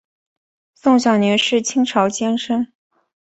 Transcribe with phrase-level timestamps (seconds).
[0.73, 2.73] 宋小濂是清朝监生。